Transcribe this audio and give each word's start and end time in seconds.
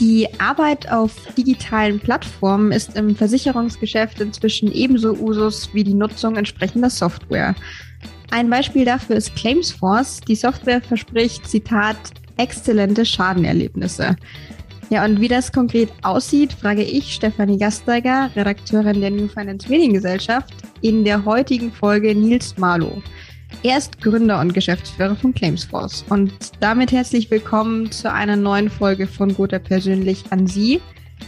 Die 0.00 0.26
Arbeit 0.40 0.90
auf 0.90 1.12
digitalen 1.36 2.00
Plattformen 2.00 2.72
ist 2.72 2.96
im 2.96 3.14
Versicherungsgeschäft 3.14 4.18
inzwischen 4.18 4.72
ebenso 4.72 5.12
Usus 5.12 5.68
wie 5.74 5.84
die 5.84 5.92
Nutzung 5.92 6.36
entsprechender 6.36 6.88
Software. 6.88 7.54
Ein 8.30 8.48
Beispiel 8.48 8.86
dafür 8.86 9.16
ist 9.16 9.36
Claimsforce. 9.36 10.22
Die 10.22 10.36
Software 10.36 10.80
verspricht, 10.80 11.46
Zitat, 11.46 11.98
exzellente 12.38 13.04
Schadenerlebnisse. 13.04 14.16
Ja, 14.88 15.04
und 15.04 15.20
wie 15.20 15.28
das 15.28 15.52
konkret 15.52 15.92
aussieht, 16.02 16.54
frage 16.54 16.82
ich 16.82 17.12
Stefanie 17.12 17.58
Gasteiger, 17.58 18.30
Redakteurin 18.34 19.02
der 19.02 19.10
New 19.10 19.28
Finance 19.28 19.68
Mediengesellschaft, 19.68 20.54
in 20.80 21.04
der 21.04 21.26
heutigen 21.26 21.70
Folge 21.70 22.14
Nils 22.14 22.56
Marlow. 22.56 23.02
Er 23.62 23.76
ist 23.76 24.00
Gründer 24.00 24.40
und 24.40 24.54
Geschäftsführer 24.54 25.16
von 25.16 25.34
Claimsforce. 25.34 26.04
Und 26.08 26.32
damit 26.60 26.92
herzlich 26.92 27.30
willkommen 27.30 27.92
zu 27.92 28.10
einer 28.10 28.36
neuen 28.36 28.70
Folge 28.70 29.06
von 29.06 29.34
Gotha 29.34 29.58
persönlich 29.58 30.24
an 30.30 30.46
Sie, 30.46 30.80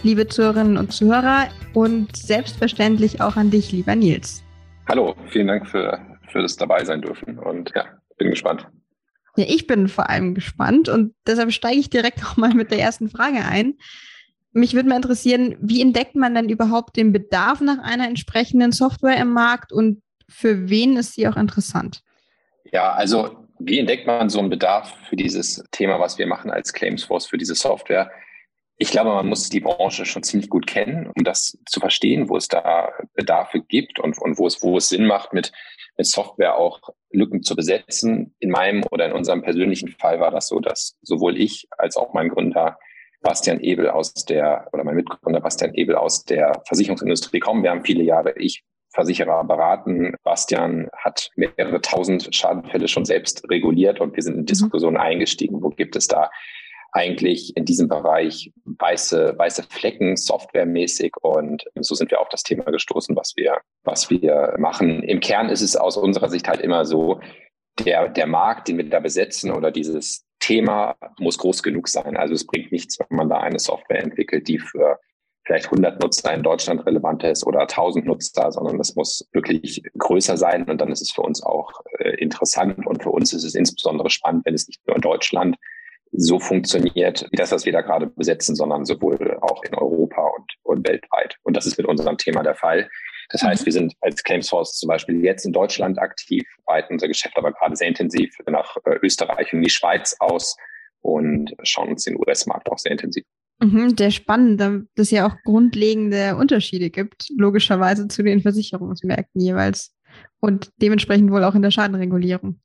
liebe 0.03 0.27
Zuhörerinnen 0.27 0.79
und 0.79 0.93
Zuhörer, 0.93 1.49
und 1.75 2.17
selbstverständlich 2.17 3.21
auch 3.21 3.37
an 3.37 3.51
dich, 3.51 3.71
lieber 3.71 3.95
Nils. 3.95 4.43
Hallo, 4.89 5.15
vielen 5.29 5.49
Dank 5.49 5.69
für, 5.69 6.01
für 6.29 6.41
das 6.41 6.57
dabei 6.57 6.85
sein 6.85 7.03
dürfen 7.03 7.39
und 7.39 7.71
ja, 7.75 7.85
bin 8.17 8.31
gespannt. 8.31 8.67
Ja, 9.37 9.45
ich 9.47 9.67
bin 9.67 9.89
vor 9.89 10.09
allem 10.09 10.35
gespannt 10.35 10.89
und 10.89 11.15
deshalb 11.27 11.53
steige 11.53 11.79
ich 11.79 11.91
direkt 11.91 12.25
auch 12.25 12.39
mal 12.39 12.55
mit 12.55 12.71
der 12.71 12.81
ersten 12.81 13.11
Frage 13.11 13.45
ein. 13.45 13.75
Mich 14.53 14.75
würde 14.75 14.89
mal 14.89 14.97
interessieren, 14.97 15.57
wie 15.61 15.81
entdeckt 15.83 16.15
man 16.15 16.35
denn 16.35 16.49
überhaupt 16.49 16.97
den 16.97 17.13
Bedarf 17.13 17.61
nach 17.61 17.79
einer 17.79 18.07
entsprechenden 18.07 18.73
Software 18.73 19.17
im 19.19 19.33
Markt 19.33 19.73
und 19.73 20.03
für 20.29 20.71
wen 20.71 20.97
ist 20.97 21.15
sie 21.15 21.29
auch 21.29 21.37
interessant? 21.37 22.03
Ja, 22.73 22.93
also 22.93 23.37
wie 23.59 23.79
entdeckt 23.79 24.07
man 24.07 24.31
so 24.31 24.39
einen 24.39 24.49
Bedarf 24.49 24.97
für 25.09 25.17
dieses 25.17 25.63
Thema, 25.71 26.01
was 26.01 26.19
wir 26.19 26.27
machen 26.27 26.51
als 26.51 26.73
Claimsforce 26.73 27.27
für 27.27 27.37
diese 27.37 27.55
Software? 27.55 28.11
Ich 28.79 28.91
glaube, 28.91 29.11
man 29.11 29.29
muss 29.29 29.51
die 29.51 29.61
Branche 29.61 30.07
schon 30.07 30.23
ziemlich 30.23 30.49
gut 30.49 30.67
kennen, 30.67 31.13
um 31.15 31.23
das 31.23 31.59
zu 31.67 31.79
verstehen, 31.79 32.29
wo 32.29 32.37
es 32.37 32.49
da 32.49 32.91
Bedarfe 33.15 33.61
gibt 33.61 34.01
und, 34.01 34.19
und 34.19 34.39
wo, 34.39 34.47
es, 34.47 34.63
wo 34.63 34.79
es 34.79 34.89
Sinn 34.89 35.07
macht, 35.07 35.35
mit, 35.35 35.53
mit 35.99 36.07
Software 36.07 36.57
auch 36.57 36.81
Lücken 37.11 37.43
zu 37.43 37.55
besetzen. 37.55 38.35
In 38.41 38.51
meinem 38.51 38.83
oder 38.91 39.07
in 39.07 39.13
unserem 39.13 39.43
persönlichen 39.43 39.89
Fall 39.89 40.19
war 40.19 40.31
das 40.31 40.49
so, 40.49 40.59
dass 40.59 40.97
sowohl 41.03 41.39
ich 41.39 41.69
als 41.77 41.97
auch 41.97 42.15
mein 42.15 42.31
Gründer 42.31 42.79
Bastian 43.21 43.61
Ebel 43.61 43.91
aus 43.91 44.15
der, 44.15 44.69
oder 44.73 44.83
mein 44.83 44.97
Mitgründer 44.97 45.41
Bastian 45.41 45.75
Ebel 45.75 45.95
aus 45.95 46.25
der 46.25 46.63
Versicherungsindustrie 46.67 47.39
kommen. 47.39 47.63
Wir 47.63 47.71
haben 47.71 47.85
viele 47.85 48.03
Jahre, 48.03 48.33
ich 48.37 48.65
Versicherer 48.93 49.45
beraten. 49.45 50.15
Bastian 50.23 50.89
hat 50.97 51.31
mehrere 51.37 51.81
tausend 51.81 52.35
Schadenfälle 52.35 52.89
schon 52.89 53.05
selbst 53.05 53.49
reguliert 53.51 54.01
und 54.01 54.15
wir 54.15 54.23
sind 54.23 54.35
in 54.35 54.41
mhm. 54.41 54.47
Diskussionen 54.47 54.97
eingestiegen. 54.97 55.63
Wo 55.63 55.71
gibt 55.71 55.97
es 55.97 56.09
da 56.09 56.31
eigentlich 56.93 57.57
in 57.57 57.65
diesem 57.65 57.89
Bereich 57.89 58.53
weiße, 58.65 59.35
weiße 59.39 59.65
Flecken 59.71 60.17
softwaremäßig 60.17 61.15
und 61.23 61.65
so 61.81 61.95
sind 61.95 62.11
wir 62.11 62.21
auf 62.21 62.29
das 62.29 62.43
Thema 62.43 62.65
gestoßen, 62.65 63.17
was 63.17 63.33
wir, 63.35 63.59
was 63.83 64.11
wir 64.11 64.55
machen. 64.59 65.03
Im 65.03 65.21
Kern 65.21 65.49
ist 65.49 65.63
es 65.63 65.75
aus 65.75 65.97
unserer 65.97 66.29
Sicht 66.29 66.49
halt 66.49 66.61
immer 66.61 66.85
so, 66.85 67.21
der, 67.79 68.11
der 68.11 68.27
Markt, 68.27 68.69
den 68.69 68.77
wir 68.77 68.89
da 68.89 69.01
besetzen 69.01 69.51
oder 69.51 69.71
dieses 69.71 70.27
Thema 70.41 70.97
muss 71.19 71.39
groß 71.39 71.63
genug 71.63 71.89
sein. 71.89 72.17
Also 72.17 72.35
es 72.35 72.47
bringt 72.47 72.73
nichts, 72.73 72.99
wenn 72.99 73.17
man 73.17 73.31
da 73.31 73.39
eine 73.39 73.59
Software 73.59 74.03
entwickelt, 74.03 74.49
die 74.49 74.59
für 74.59 74.99
vielleicht 75.45 75.67
100 75.67 76.01
Nutzer 76.01 76.33
in 76.33 76.43
Deutschland 76.43 76.87
relevant 76.87 77.25
ist 77.25 77.47
oder 77.47 77.61
1000 77.63 78.07
Nutzer, 78.07 78.53
sondern 78.53 78.79
das 78.79 78.95
muss 78.95 79.29
wirklich 79.33 79.83
größer 79.99 80.37
sein 80.37 80.65
und 80.69 80.81
dann 80.81 80.93
ist 80.93 81.03
es 81.03 81.13
für 81.13 81.23
uns 81.23 81.43
auch 81.43 81.73
äh, 81.99 82.17
interessant 82.17 82.87
und 82.87 83.03
für 83.03 83.11
uns 83.11 83.33
ist 83.33 83.45
es 83.45 83.55
insbesondere 83.55 84.11
spannend, 84.11 84.47
wenn 84.47 84.55
es 84.55 84.69
nicht 84.69 84.87
nur 84.87 84.97
in 84.97 85.03
Deutschland 85.03 85.57
so 86.13 86.39
funktioniert, 86.39 87.27
wie 87.31 87.37
das, 87.37 87.53
was 87.53 87.65
wir 87.65 87.73
da 87.73 87.81
gerade 87.81 88.07
besetzen, 88.07 88.55
sondern 88.55 88.85
sowohl 88.85 89.39
auch 89.41 89.65
in 89.65 89.75
Europa 89.75 90.23
und, 90.37 90.53
und 90.63 90.87
weltweit. 90.87 91.37
Und 91.43 91.57
das 91.57 91.67
ist 91.67 91.79
mit 91.79 91.87
unserem 91.87 92.19
Thema 92.19 92.43
der 92.43 92.55
Fall. 92.55 92.91
Das 93.31 93.43
heißt, 93.43 93.63
mhm. 93.63 93.67
wir 93.67 93.73
sind 93.73 93.95
als 94.03 94.23
Claimsource 94.23 94.75
zum 94.79 94.89
Beispiel 94.89 95.25
jetzt 95.25 95.47
in 95.47 95.53
Deutschland 95.53 95.99
aktiv, 95.99 96.47
weiten 96.67 96.93
unser 96.93 97.09
Geschäft 97.09 97.37
aber 97.39 97.53
gerade 97.53 97.77
sehr 97.77 97.89
intensiv 97.89 98.37
nach 98.47 98.77
äh, 98.85 98.99
Österreich 99.03 99.53
und 99.55 99.63
die 99.63 99.71
Schweiz 99.71 100.15
aus 100.19 100.57
und 101.01 101.55
schauen 101.63 101.89
uns 101.89 102.05
den 102.05 102.17
US-Markt 102.17 102.71
auch 102.71 102.79
sehr 102.79 102.93
intensiv 102.93 103.25
Mhm, 103.63 103.97
sehr 103.97 104.11
spannend, 104.11 104.61
dass 104.61 104.73
es 104.97 105.11
ja 105.13 105.25
auch 105.25 105.37
grundlegende 105.45 106.35
Unterschiede 106.35 106.91
gibt, 106.91 107.29
logischerweise 107.37 108.09
zu 108.09 108.25
den 108.25 108.41
Versicherungsmärkten 108.41 109.41
jeweils 109.41 109.95
und 110.41 110.71
dementsprechend 110.79 111.31
wohl 111.31 111.45
auch 111.45 111.55
in 111.55 111.63
der 111.63 111.71
Schadenregulierung. 111.71 112.59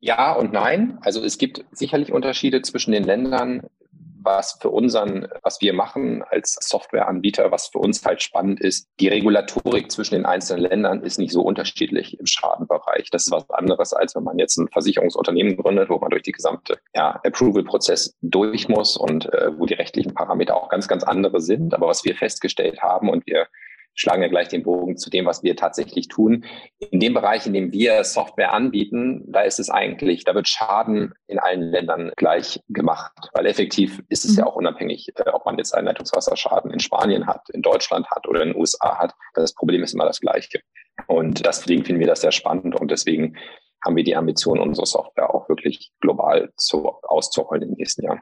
Ja 0.00 0.32
und 0.32 0.52
nein. 0.52 0.96
Also 1.02 1.22
es 1.22 1.36
gibt 1.36 1.66
sicherlich 1.72 2.12
Unterschiede 2.12 2.62
zwischen 2.62 2.92
den 2.92 3.04
Ländern 3.04 3.62
was 4.24 4.58
für 4.60 4.70
unseren, 4.70 5.28
was 5.42 5.60
wir 5.60 5.72
machen 5.72 6.22
als 6.22 6.56
Softwareanbieter, 6.60 7.50
was 7.50 7.68
für 7.68 7.78
uns 7.78 8.04
halt 8.04 8.22
spannend 8.22 8.60
ist, 8.60 8.88
die 9.00 9.08
Regulatorik 9.08 9.90
zwischen 9.90 10.14
den 10.14 10.26
einzelnen 10.26 10.62
Ländern 10.62 11.02
ist 11.02 11.18
nicht 11.18 11.32
so 11.32 11.42
unterschiedlich 11.42 12.18
im 12.18 12.26
Schadenbereich. 12.26 13.10
Das 13.10 13.26
ist 13.26 13.32
was 13.32 13.48
anderes, 13.50 13.92
als 13.92 14.14
wenn 14.14 14.24
man 14.24 14.38
jetzt 14.38 14.56
ein 14.58 14.68
Versicherungsunternehmen 14.68 15.56
gründet, 15.56 15.88
wo 15.88 15.98
man 15.98 16.10
durch 16.10 16.22
die 16.22 16.32
gesamte 16.32 16.78
ja, 16.94 17.20
Approval-Prozess 17.24 18.16
durch 18.22 18.68
muss 18.68 18.96
und 18.96 19.32
äh, 19.32 19.50
wo 19.58 19.66
die 19.66 19.74
rechtlichen 19.74 20.14
Parameter 20.14 20.56
auch 20.56 20.68
ganz, 20.68 20.88
ganz 20.88 21.04
andere 21.04 21.40
sind. 21.40 21.74
Aber 21.74 21.88
was 21.88 22.04
wir 22.04 22.14
festgestellt 22.14 22.82
haben 22.82 23.08
und 23.08 23.26
wir 23.26 23.46
schlagen 23.94 24.22
ja 24.22 24.28
gleich 24.28 24.48
den 24.48 24.62
Bogen 24.62 24.96
zu 24.96 25.10
dem, 25.10 25.26
was 25.26 25.42
wir 25.42 25.56
tatsächlich 25.56 26.08
tun. 26.08 26.44
In 26.78 27.00
dem 27.00 27.14
Bereich, 27.14 27.46
in 27.46 27.52
dem 27.52 27.72
wir 27.72 28.04
Software 28.04 28.52
anbieten, 28.52 29.24
da 29.26 29.42
ist 29.42 29.60
es 29.60 29.70
eigentlich, 29.70 30.24
da 30.24 30.34
wird 30.34 30.48
Schaden 30.48 31.14
in 31.26 31.38
allen 31.38 31.62
Ländern 31.62 32.12
gleich 32.16 32.60
gemacht, 32.68 33.12
weil 33.32 33.46
effektiv 33.46 34.00
ist 34.08 34.24
es 34.24 34.36
ja 34.36 34.44
mhm. 34.44 34.48
auch 34.48 34.56
unabhängig, 34.56 35.08
äh, 35.16 35.30
ob 35.30 35.44
man 35.44 35.58
jetzt 35.58 35.74
einen 35.74 35.86
Leitungswasserschaden 35.86 36.70
in 36.70 36.80
Spanien 36.80 37.26
hat, 37.26 37.48
in 37.52 37.62
Deutschland 37.62 38.10
hat 38.10 38.26
oder 38.28 38.42
in 38.42 38.52
den 38.52 38.60
USA 38.60 38.98
hat. 38.98 39.14
Das 39.34 39.54
Problem 39.54 39.82
ist 39.82 39.94
immer 39.94 40.06
das 40.06 40.20
gleiche. 40.20 40.60
Und 41.06 41.44
deswegen 41.46 41.84
finden 41.84 42.00
wir 42.00 42.06
das 42.06 42.20
sehr 42.20 42.32
spannend 42.32 42.78
und 42.78 42.90
deswegen 42.90 43.36
haben 43.84 43.96
wir 43.96 44.04
die 44.04 44.16
Ambition, 44.16 44.60
unsere 44.60 44.86
Software 44.86 45.34
auch 45.34 45.48
wirklich 45.48 45.90
global 46.00 46.52
zu, 46.56 46.86
auszuholen 47.02 47.62
in 47.62 47.68
den 47.70 47.78
nächsten 47.78 48.04
Jahren. 48.04 48.20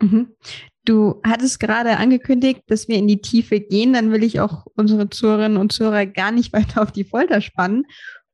Mhm. 0.00 0.34
Du 0.84 1.20
hattest 1.24 1.60
gerade 1.60 1.98
angekündigt, 1.98 2.62
dass 2.68 2.88
wir 2.88 2.96
in 2.96 3.08
die 3.08 3.20
Tiefe 3.20 3.60
gehen. 3.60 3.92
Dann 3.92 4.12
will 4.12 4.22
ich 4.22 4.40
auch 4.40 4.66
unsere 4.74 5.10
Zuhörerinnen 5.10 5.58
und 5.58 5.72
Zuhörer 5.72 6.06
gar 6.06 6.30
nicht 6.30 6.52
weiter 6.54 6.82
auf 6.82 6.92
die 6.92 7.04
Folter 7.04 7.40
spannen. 7.40 7.84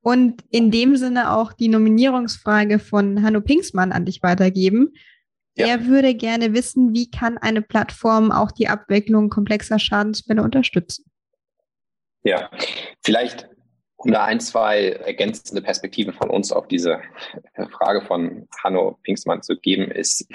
Und 0.00 0.44
in 0.50 0.70
dem 0.70 0.97
Sinne 0.97 1.32
auch 1.32 1.52
die 1.52 1.69
Nominierungsfrage 1.69 2.78
von 2.78 3.22
Hanno 3.22 3.41
Pingsmann 3.41 3.91
an 3.91 4.04
dich 4.04 4.22
weitergeben. 4.22 4.92
Ja. 5.56 5.66
Er 5.66 5.86
würde 5.86 6.14
gerne 6.14 6.52
wissen, 6.52 6.92
wie 6.92 7.10
kann 7.10 7.38
eine 7.38 7.62
Plattform 7.62 8.31
auch 8.31 8.50
die 8.52 8.69
Abwicklung 8.69 9.31
komplexer 9.31 9.78
Schadensfälle 9.78 10.42
unterstützen? 10.42 11.06
Ja, 12.22 12.50
vielleicht 13.02 13.48
um 13.96 14.12
da 14.12 14.25
ein, 14.25 14.41
zwei 14.41 14.91
ergänzende 14.91 15.62
Perspektiven 15.62 16.12
von 16.12 16.28
uns 16.28 16.52
auf 16.52 16.69
diese 16.69 17.00
Frage 17.70 18.02
von 18.02 18.46
Hanno 18.62 18.98
Pingsmann 19.02 19.42
zu 19.42 19.56
geben, 19.56 19.91
ist, 19.91 20.26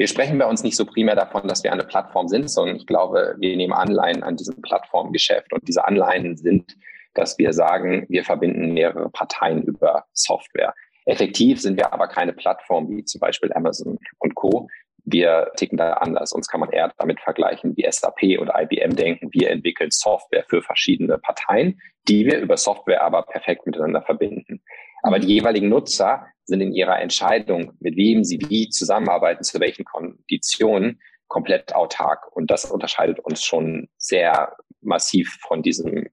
wir 0.00 0.08
sprechen 0.08 0.38
bei 0.38 0.46
uns 0.46 0.62
nicht 0.62 0.76
so 0.76 0.86
primär 0.86 1.14
davon, 1.14 1.46
dass 1.46 1.62
wir 1.62 1.74
eine 1.74 1.84
Plattform 1.84 2.26
sind, 2.26 2.50
sondern 2.50 2.76
ich 2.76 2.86
glaube, 2.86 3.34
wir 3.38 3.54
nehmen 3.54 3.74
Anleihen 3.74 4.22
an 4.22 4.34
diesem 4.34 4.62
Plattformgeschäft. 4.62 5.52
Und 5.52 5.68
diese 5.68 5.84
Anleihen 5.84 6.38
sind, 6.38 6.74
dass 7.12 7.36
wir 7.36 7.52
sagen, 7.52 8.06
wir 8.08 8.24
verbinden 8.24 8.72
mehrere 8.72 9.10
Parteien 9.10 9.62
über 9.62 10.06
Software. 10.14 10.72
Effektiv 11.04 11.60
sind 11.60 11.76
wir 11.76 11.92
aber 11.92 12.08
keine 12.08 12.32
Plattform 12.32 12.88
wie 12.88 13.04
zum 13.04 13.20
Beispiel 13.20 13.52
Amazon 13.52 13.98
und 14.20 14.34
Co. 14.36 14.68
Wir 15.04 15.50
ticken 15.56 15.76
da 15.76 15.92
anders. 15.92 16.32
Uns 16.32 16.48
kann 16.48 16.60
man 16.60 16.70
eher 16.70 16.94
damit 16.96 17.20
vergleichen, 17.20 17.76
wie 17.76 17.86
SAP 17.86 18.40
oder 18.40 18.54
IBM 18.58 18.96
denken. 18.96 19.28
Wir 19.32 19.50
entwickeln 19.50 19.90
Software 19.90 20.46
für 20.48 20.62
verschiedene 20.62 21.18
Parteien, 21.18 21.78
die 22.08 22.24
wir 22.24 22.38
über 22.38 22.56
Software 22.56 23.02
aber 23.02 23.24
perfekt 23.24 23.66
miteinander 23.66 24.00
verbinden. 24.00 24.62
Aber 25.02 25.18
die 25.18 25.28
jeweiligen 25.28 25.68
Nutzer 25.68 26.26
sind 26.50 26.60
in 26.60 26.72
ihrer 26.72 27.00
Entscheidung, 27.00 27.72
mit 27.80 27.96
wem 27.96 28.24
sie 28.24 28.38
wie 28.48 28.68
zusammenarbeiten, 28.68 29.42
zu 29.42 29.58
welchen 29.60 29.84
Konditionen, 29.84 31.00
komplett 31.28 31.74
autark. 31.74 32.34
Und 32.36 32.50
das 32.50 32.64
unterscheidet 32.64 33.20
uns 33.20 33.42
schon 33.42 33.88
sehr 33.96 34.56
massiv 34.82 35.38
von 35.40 35.62
diesem 35.62 36.08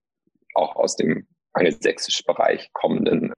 auch 0.54 0.76
aus 0.76 0.96
dem 0.96 1.28
angelsächsischen 1.54 2.26
Bereich 2.26 2.72
kommenden 2.74 3.34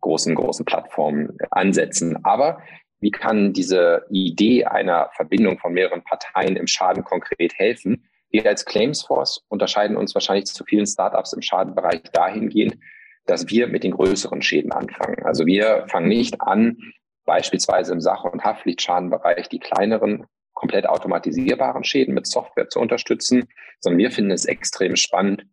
großen, 0.00 0.34
großen 0.34 0.64
Plattformen 0.64 1.36
ansetzen. 1.50 2.24
Aber 2.24 2.62
wie 3.00 3.10
kann 3.10 3.52
diese 3.52 4.06
Idee 4.10 4.64
einer 4.64 5.10
Verbindung 5.14 5.58
von 5.58 5.72
mehreren 5.72 6.04
Parteien 6.04 6.56
im 6.56 6.66
Schaden 6.66 7.04
konkret 7.04 7.52
helfen? 7.58 8.08
Wir 8.30 8.46
als 8.46 8.64
Claimsforce 8.64 9.44
unterscheiden 9.48 9.96
uns 9.96 10.14
wahrscheinlich 10.14 10.46
zu 10.46 10.64
vielen 10.64 10.86
Startups 10.86 11.32
im 11.32 11.42
Schadenbereich 11.42 12.02
dahingehend, 12.12 12.76
dass 13.26 13.48
wir 13.48 13.68
mit 13.68 13.84
den 13.84 13.92
größeren 13.92 14.42
Schäden 14.42 14.72
anfangen. 14.72 15.24
Also 15.24 15.46
wir 15.46 15.86
fangen 15.88 16.08
nicht 16.08 16.40
an, 16.40 16.76
beispielsweise 17.24 17.92
im 17.92 18.00
Sach- 18.00 18.24
und 18.24 18.44
Haftpflichtschadenbereich 18.44 19.48
die 19.48 19.58
kleineren, 19.58 20.26
komplett 20.52 20.86
automatisierbaren 20.86 21.84
Schäden 21.84 22.14
mit 22.14 22.26
Software 22.26 22.68
zu 22.68 22.80
unterstützen, 22.80 23.48
sondern 23.80 23.98
wir 23.98 24.10
finden 24.10 24.30
es 24.30 24.44
extrem 24.44 24.96
spannend, 24.96 25.46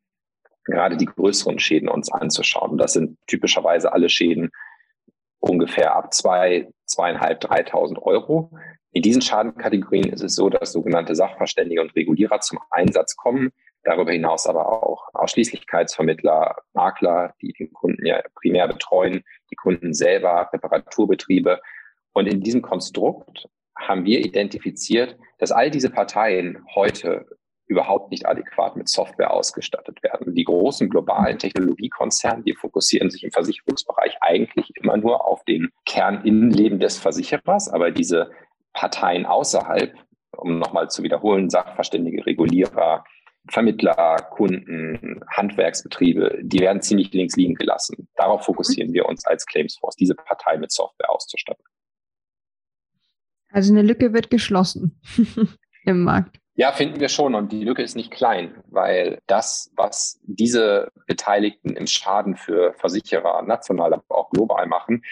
gerade 0.65 0.97
die 0.97 1.05
größeren 1.05 1.59
Schäden 1.59 1.89
uns 1.89 2.11
anzuschauen. 2.11 2.77
Das 2.77 2.93
sind 2.93 3.17
typischerweise 3.27 3.93
alle 3.93 4.09
Schäden 4.09 4.51
ungefähr 5.39 5.95
ab 5.95 6.13
zwei, 6.13 6.69
zweieinhalb, 6.85 7.39
dreitausend 7.39 7.99
Euro. 8.01 8.51
In 8.91 9.01
diesen 9.01 9.21
Schadenkategorien 9.21 10.11
ist 10.11 10.23
es 10.23 10.35
so, 10.35 10.49
dass 10.49 10.71
sogenannte 10.71 11.15
Sachverständige 11.15 11.81
und 11.81 11.95
Regulierer 11.95 12.39
zum 12.41 12.59
Einsatz 12.69 13.15
kommen. 13.15 13.51
Darüber 13.83 14.11
hinaus 14.11 14.45
aber 14.47 14.83
auch 14.83 15.07
Ausschließlichkeitsvermittler, 15.13 16.55
Makler, 16.73 17.33
die 17.41 17.53
den 17.53 17.73
Kunden 17.73 18.05
ja 18.05 18.21
primär 18.35 18.67
betreuen, 18.67 19.23
die 19.49 19.55
Kunden 19.55 19.93
selber, 19.93 20.49
Reparaturbetriebe. 20.53 21.59
Und 22.13 22.27
in 22.27 22.41
diesem 22.41 22.61
Konstrukt 22.61 23.47
haben 23.77 24.05
wir 24.05 24.19
identifiziert, 24.19 25.17
dass 25.39 25.51
all 25.51 25.71
diese 25.71 25.89
Parteien 25.89 26.63
heute 26.75 27.25
überhaupt 27.71 28.11
nicht 28.11 28.27
adäquat 28.27 28.75
mit 28.75 28.89
Software 28.89 29.31
ausgestattet 29.31 30.03
werden. 30.03 30.35
Die 30.35 30.43
großen 30.43 30.89
globalen 30.89 31.39
Technologiekonzerne, 31.39 32.43
die 32.43 32.53
fokussieren 32.53 33.09
sich 33.09 33.23
im 33.23 33.31
Versicherungsbereich 33.31 34.17
eigentlich 34.19 34.71
immer 34.75 34.97
nur 34.97 35.25
auf 35.25 35.43
den 35.45 35.69
Kerninnenleben 35.85 36.79
des 36.79 36.99
Versicherers, 36.99 37.69
aber 37.69 37.91
diese 37.91 38.29
Parteien 38.73 39.25
außerhalb, 39.25 39.93
um 40.37 40.59
nochmal 40.59 40.89
zu 40.89 41.01
wiederholen, 41.01 41.49
Sachverständige, 41.49 42.25
Regulierer, 42.25 43.05
Vermittler, 43.49 44.17
Kunden, 44.31 45.21
Handwerksbetriebe, 45.29 46.39
die 46.41 46.59
werden 46.59 46.81
ziemlich 46.81 47.11
links 47.11 47.35
liegen 47.35 47.55
gelassen. 47.55 48.07
Darauf 48.15 48.45
fokussieren 48.45 48.93
wir 48.93 49.07
uns 49.07 49.25
als 49.25 49.45
Claimsforce, 49.45 49.95
diese 49.95 50.15
Partei 50.15 50.57
mit 50.57 50.71
Software 50.71 51.09
auszustatten. 51.09 51.63
Also 53.49 53.73
eine 53.73 53.81
Lücke 53.81 54.13
wird 54.13 54.29
geschlossen 54.29 55.01
im 55.85 56.03
Markt. 56.03 56.37
Ja, 56.55 56.71
finden 56.71 56.99
wir 56.99 57.09
schon. 57.09 57.33
Und 57.35 57.51
die 57.51 57.63
Lücke 57.63 57.81
ist 57.81 57.95
nicht 57.95 58.11
klein, 58.11 58.61
weil 58.67 59.19
das, 59.27 59.71
was 59.75 60.19
diese 60.23 60.91
Beteiligten 61.07 61.75
im 61.75 61.87
Schaden 61.87 62.35
für 62.35 62.73
Versicherer 62.73 63.41
national, 63.41 63.93
aber 63.93 64.03
auch 64.09 64.29
global 64.29 64.67
machen, 64.67 65.03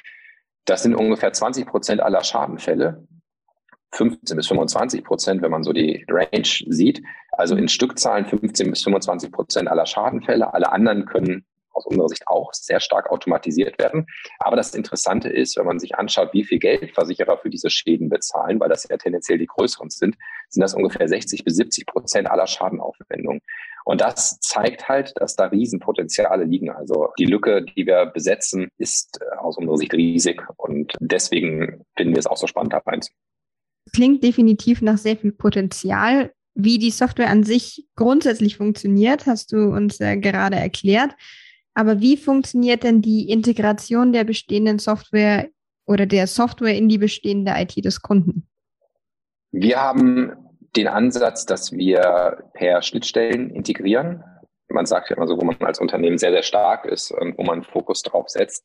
das 0.65 0.83
sind 0.83 0.95
ungefähr 0.95 1.33
20 1.33 1.65
Prozent 1.65 2.01
aller 2.01 2.23
Schadenfälle. 2.23 3.07
15 3.91 4.37
bis 4.37 4.47
25 4.47 5.03
Prozent, 5.03 5.41
wenn 5.41 5.51
man 5.51 5.63
so 5.63 5.73
die 5.73 6.05
Range 6.09 6.47
sieht. 6.67 7.01
Also 7.31 7.55
in 7.55 7.67
Stückzahlen 7.67 8.25
15 8.25 8.69
bis 8.69 8.83
25 8.83 9.31
Prozent 9.31 9.67
aller 9.67 9.85
Schadenfälle. 9.85 10.53
Alle 10.53 10.71
anderen 10.71 11.05
können 11.05 11.45
aus 11.79 11.85
unserer 11.85 12.09
Sicht 12.09 12.27
auch 12.27 12.53
sehr 12.53 12.79
stark 12.79 13.09
automatisiert 13.09 13.79
werden. 13.79 14.05
Aber 14.39 14.55
das 14.55 14.75
Interessante 14.75 15.29
ist, 15.29 15.57
wenn 15.57 15.65
man 15.65 15.79
sich 15.79 15.95
anschaut, 15.95 16.33
wie 16.33 16.43
viel 16.43 16.59
Geld 16.59 16.93
Versicherer 16.93 17.37
für 17.37 17.49
diese 17.49 17.69
Schäden 17.69 18.09
bezahlen, 18.09 18.59
weil 18.59 18.69
das 18.69 18.87
ja 18.89 18.97
tendenziell 18.97 19.37
die 19.37 19.47
größeren 19.47 19.89
sind, 19.89 20.17
sind 20.49 20.61
das 20.61 20.73
ungefähr 20.73 21.07
60 21.07 21.43
bis 21.43 21.55
70 21.55 21.85
Prozent 21.85 22.29
aller 22.29 22.47
Schadenaufwendungen. 22.47 23.41
Und 23.85 24.01
das 24.01 24.39
zeigt 24.41 24.89
halt, 24.89 25.13
dass 25.15 25.35
da 25.35 25.45
Riesenpotenziale 25.45 26.43
liegen. 26.43 26.69
Also 26.69 27.09
die 27.17 27.25
Lücke, 27.25 27.63
die 27.63 27.87
wir 27.87 28.05
besetzen, 28.07 28.69
ist 28.77 29.19
äh, 29.21 29.37
aus 29.37 29.57
unserer 29.57 29.77
Sicht 29.77 29.93
riesig. 29.93 30.43
Und 30.57 30.93
deswegen 30.99 31.85
finden 31.95 32.13
wir 32.13 32.19
es 32.19 32.27
auch 32.27 32.37
so 32.37 32.47
spannend, 32.47 32.73
da 32.73 32.79
rein. 32.79 32.99
Klingt 33.93 34.23
definitiv 34.23 34.81
nach 34.81 34.97
sehr 34.97 35.17
viel 35.17 35.31
Potenzial. 35.31 36.31
Wie 36.55 36.77
die 36.77 36.91
Software 36.91 37.29
an 37.29 37.43
sich 37.43 37.87
grundsätzlich 37.95 38.57
funktioniert, 38.57 39.25
hast 39.25 39.51
du 39.51 39.69
uns 39.69 39.99
ja 39.99 40.15
gerade 40.15 40.57
erklärt. 40.57 41.15
Aber 41.73 42.01
wie 42.01 42.17
funktioniert 42.17 42.83
denn 42.83 43.01
die 43.01 43.29
Integration 43.29 44.11
der 44.11 44.25
bestehenden 44.25 44.79
Software 44.79 45.47
oder 45.85 46.05
der 46.05 46.27
Software 46.27 46.75
in 46.75 46.89
die 46.89 46.97
bestehende 46.97 47.53
IT 47.55 47.83
des 47.85 48.01
Kunden? 48.01 48.47
Wir 49.51 49.81
haben 49.81 50.33
den 50.75 50.87
Ansatz, 50.87 51.45
dass 51.45 51.71
wir 51.71 52.43
per 52.53 52.81
Schnittstellen 52.81 53.49
integrieren. 53.49 54.23
Man 54.67 54.85
sagt 54.85 55.09
ja 55.09 55.15
immer 55.15 55.27
so, 55.27 55.37
wo 55.39 55.45
man 55.45 55.57
als 55.61 55.79
Unternehmen 55.79 56.17
sehr, 56.17 56.31
sehr 56.31 56.43
stark 56.43 56.85
ist 56.85 57.11
und 57.11 57.37
wo 57.37 57.43
man 57.43 57.63
Fokus 57.63 58.03
drauf 58.03 58.29
setzt. 58.29 58.63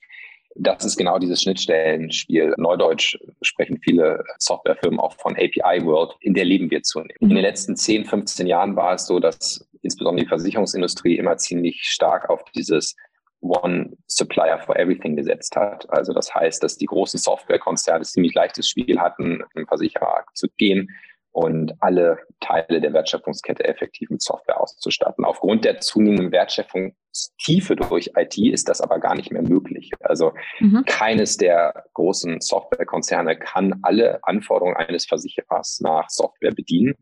Das 0.57 0.85
ist 0.85 0.97
genau 0.97 1.19
dieses 1.19 1.43
Schnittstellenspiel. 1.43 2.55
Neudeutsch 2.57 3.19
sprechen 3.43 3.79
viele 3.83 4.23
Softwarefirmen 4.39 5.01
auch 5.01 5.15
von 5.15 5.35
API 5.35 5.85
World. 5.85 6.15
In 6.21 6.35
der 6.35 6.45
leben 6.45 6.71
wir 6.71 6.83
zunehmend. 6.83 7.21
In 7.21 7.31
den 7.31 7.39
letzten 7.39 7.77
10, 7.77 8.05
15 8.05 8.47
Jahren 8.47 8.77
war 8.77 8.95
es 8.95 9.07
so, 9.07 9.19
dass 9.19 9.67
insbesondere 9.83 10.25
die 10.25 10.29
Versicherungsindustrie 10.29 11.17
immer 11.19 11.37
ziemlich 11.37 11.83
stark 11.83 12.31
auf 12.31 12.43
dieses 12.55 12.95
One 13.41 13.97
Supplier 14.07 14.59
for 14.59 14.77
Everything 14.77 15.17
gesetzt 15.17 15.57
hat. 15.57 15.89
Also 15.91 16.13
das 16.13 16.35
heißt, 16.35 16.63
dass 16.63 16.79
die 16.79 16.87
großen 16.87 17.19
Softwarekonzerne 17.19 18.05
ziemlich 18.05 18.35
leichtes 18.35 18.69
Spiel 18.69 18.99
hatten, 18.99 19.43
im 19.55 19.67
Versicherer 19.67 20.25
zu 20.35 20.47
gehen 20.57 20.89
und 21.35 21.73
alle 21.81 22.19
Teile 22.39 22.81
der 22.81 22.93
Wertschöpfungskette 22.93 23.65
effektiv 23.65 24.09
mit 24.09 24.23
Software 24.23 24.61
auszustatten. 24.61 25.25
Aufgrund 25.25 25.65
der 25.65 25.81
zunehmenden 25.81 26.31
Wertschöpfungstiefe 26.31 27.75
durch 27.75 28.13
IT 28.17 28.39
ist 28.39 28.69
das 28.69 28.81
aber 28.81 29.01
gar 29.01 29.17
nicht 29.17 29.33
mehr 29.33 29.43
möglich. 29.43 29.91
Also 29.99 30.33
mhm. 30.61 30.85
keines 30.87 31.37
der 31.37 31.87
großen 31.95 32.41
Softwarekonzerne 32.41 33.37
kann 33.37 33.81
alle 33.83 34.23
Anforderungen 34.23 34.77
eines 34.77 35.07
Versicherers 35.07 35.81
nach 35.81 36.09
Software 36.09 36.53
bedienen. 36.53 36.95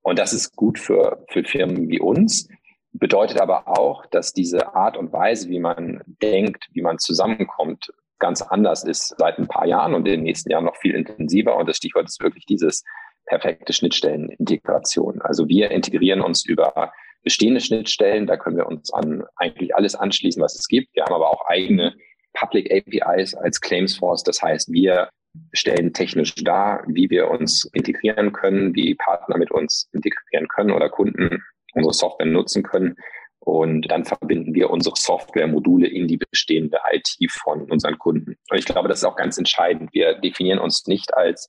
Und 0.00 0.18
das 0.18 0.32
ist 0.32 0.56
gut 0.56 0.78
für, 0.78 1.22
für 1.28 1.44
Firmen 1.44 1.90
wie 1.90 2.00
uns. 2.00 2.48
Bedeutet 2.92 3.38
aber 3.38 3.68
auch, 3.68 4.06
dass 4.06 4.32
diese 4.32 4.74
Art 4.74 4.96
und 4.96 5.12
Weise, 5.12 5.50
wie 5.50 5.60
man 5.60 6.00
denkt, 6.22 6.68
wie 6.72 6.80
man 6.80 6.98
zusammenkommt, 6.98 7.92
ganz 8.18 8.40
anders 8.40 8.82
ist 8.84 9.14
seit 9.18 9.38
ein 9.38 9.48
paar 9.48 9.66
Jahren 9.66 9.92
und 9.92 10.06
in 10.06 10.12
den 10.12 10.22
nächsten 10.22 10.50
Jahren 10.50 10.64
noch 10.64 10.76
viel 10.76 10.94
intensiver. 10.94 11.56
Und 11.56 11.68
das 11.68 11.76
Stichwort 11.76 12.06
ist 12.06 12.22
wirklich 12.22 12.46
dieses 12.46 12.82
perfekte 13.26 13.72
Schnittstellenintegration. 13.72 15.20
Also 15.22 15.48
wir 15.48 15.70
integrieren 15.70 16.20
uns 16.20 16.44
über 16.44 16.92
bestehende 17.22 17.60
Schnittstellen. 17.60 18.26
Da 18.26 18.36
können 18.36 18.56
wir 18.56 18.66
uns 18.66 18.92
an 18.92 19.24
eigentlich 19.36 19.74
alles 19.74 19.94
anschließen, 19.94 20.42
was 20.42 20.54
es 20.54 20.68
gibt. 20.68 20.94
Wir 20.94 21.04
haben 21.04 21.14
aber 21.14 21.30
auch 21.30 21.46
eigene 21.46 21.94
Public 22.34 22.70
APIs 22.70 23.34
als 23.34 23.60
Claimsforce. 23.60 24.22
Das 24.22 24.42
heißt, 24.42 24.72
wir 24.72 25.08
stellen 25.52 25.92
technisch 25.92 26.34
dar, 26.36 26.84
wie 26.86 27.10
wir 27.10 27.30
uns 27.30 27.68
integrieren 27.72 28.32
können, 28.32 28.74
wie 28.74 28.94
Partner 28.94 29.38
mit 29.38 29.50
uns 29.50 29.88
integrieren 29.92 30.48
können 30.48 30.70
oder 30.70 30.88
Kunden 30.88 31.42
unsere 31.74 31.94
Software 31.94 32.26
nutzen 32.26 32.62
können. 32.62 32.96
Und 33.40 33.90
dann 33.90 34.04
verbinden 34.04 34.54
wir 34.54 34.70
unsere 34.70 34.96
Software-Module 34.96 35.86
in 35.86 36.08
die 36.08 36.16
bestehende 36.16 36.78
IT 36.92 37.16
von 37.30 37.70
unseren 37.70 37.98
Kunden. 37.98 38.36
Und 38.48 38.58
ich 38.58 38.64
glaube, 38.64 38.88
das 38.88 38.98
ist 38.98 39.04
auch 39.04 39.16
ganz 39.16 39.36
entscheidend. 39.36 39.90
Wir 39.92 40.14
definieren 40.14 40.58
uns 40.58 40.86
nicht 40.86 41.14
als 41.14 41.48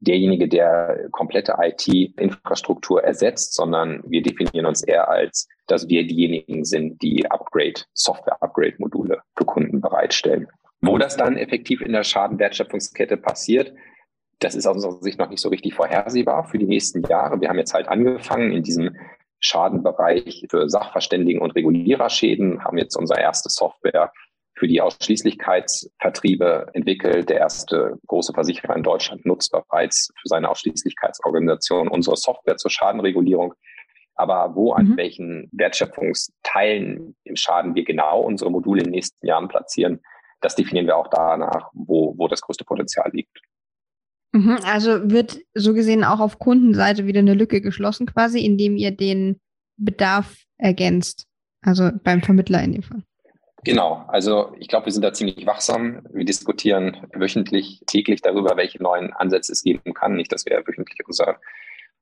derjenige, 0.00 0.48
der 0.48 1.08
komplette 1.10 1.56
IT-Infrastruktur 1.60 3.02
ersetzt, 3.02 3.54
sondern 3.54 4.02
wir 4.06 4.22
definieren 4.22 4.66
uns 4.66 4.82
eher 4.82 5.08
als, 5.08 5.48
dass 5.66 5.88
wir 5.88 6.06
diejenigen 6.06 6.64
sind, 6.64 7.02
die 7.02 7.28
Upgrade, 7.30 7.82
Software-Upgrade-Module 7.94 9.20
für 9.36 9.44
Kunden 9.44 9.80
bereitstellen. 9.80 10.48
Wo 10.80 10.98
das 10.98 11.16
dann 11.16 11.36
effektiv 11.36 11.80
in 11.80 11.92
der 11.92 12.04
Schadenwertschöpfungskette 12.04 13.16
passiert, 13.16 13.72
das 14.38 14.54
ist 14.54 14.66
aus 14.66 14.76
unserer 14.76 15.02
Sicht 15.02 15.18
noch 15.18 15.30
nicht 15.30 15.40
so 15.40 15.48
richtig 15.48 15.74
vorhersehbar 15.74 16.44
für 16.44 16.58
die 16.58 16.66
nächsten 16.66 17.02
Jahre. 17.02 17.40
Wir 17.40 17.48
haben 17.48 17.58
jetzt 17.58 17.74
halt 17.74 17.88
angefangen 17.88 18.52
in 18.52 18.62
diesem 18.62 18.96
Schadenbereich 19.40 20.46
für 20.48 20.68
Sachverständigen 20.68 21.42
und 21.42 21.52
Reguliererschäden, 21.52 22.64
haben 22.64 22.78
jetzt 22.78 22.96
unsere 22.96 23.20
erste 23.20 23.50
Software 23.50 24.12
für 24.58 24.68
die 24.68 24.80
Ausschließlichkeitsvertriebe 24.80 26.70
entwickelt. 26.72 27.28
Der 27.28 27.38
erste 27.38 27.98
große 28.06 28.32
Versicherer 28.32 28.76
in 28.76 28.82
Deutschland 28.82 29.24
nutzt 29.24 29.52
bereits 29.52 30.10
für 30.20 30.28
seine 30.28 30.48
Ausschließlichkeitsorganisation 30.50 31.88
unsere 31.88 32.16
Software 32.16 32.56
zur 32.56 32.70
Schadenregulierung. 32.70 33.54
Aber 34.14 34.56
wo, 34.56 34.72
an 34.72 34.88
mhm. 34.88 34.96
welchen 34.96 35.48
Wertschöpfungsteilen 35.52 37.16
im 37.22 37.36
Schaden 37.36 37.76
wir 37.76 37.84
genau 37.84 38.20
unsere 38.20 38.50
Module 38.50 38.80
in 38.80 38.86
den 38.86 38.94
nächsten 38.94 39.24
Jahren 39.24 39.46
platzieren, 39.46 40.00
das 40.40 40.56
definieren 40.56 40.86
wir 40.86 40.96
auch 40.96 41.08
danach, 41.08 41.70
wo, 41.72 42.14
wo 42.16 42.26
das 42.28 42.40
größte 42.40 42.64
Potenzial 42.64 43.10
liegt. 43.12 43.40
Mhm, 44.32 44.58
also 44.64 45.10
wird 45.10 45.38
so 45.54 45.72
gesehen 45.72 46.04
auch 46.04 46.20
auf 46.20 46.38
Kundenseite 46.38 47.06
wieder 47.06 47.20
eine 47.20 47.34
Lücke 47.34 47.60
geschlossen, 47.60 48.06
quasi, 48.06 48.44
indem 48.44 48.76
ihr 48.76 48.90
den 48.90 49.40
Bedarf 49.76 50.36
ergänzt. 50.58 51.26
Also 51.62 51.90
beim 52.02 52.22
Vermittler 52.22 52.62
in 52.62 52.72
dem 52.72 52.82
Fall. 52.82 53.02
Genau, 53.64 54.04
also 54.08 54.52
ich 54.58 54.68
glaube, 54.68 54.86
wir 54.86 54.92
sind 54.92 55.02
da 55.02 55.12
ziemlich 55.12 55.44
wachsam. 55.46 56.02
Wir 56.12 56.24
diskutieren 56.24 57.08
wöchentlich, 57.12 57.82
täglich 57.86 58.22
darüber, 58.22 58.56
welche 58.56 58.82
neuen 58.82 59.12
Ansätze 59.12 59.52
es 59.52 59.62
geben 59.62 59.94
kann. 59.94 60.14
Nicht, 60.14 60.32
dass 60.32 60.46
wir 60.46 60.62
wöchentlich 60.66 60.98
unser, 61.06 61.38